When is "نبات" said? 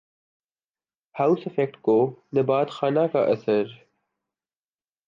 2.37-2.69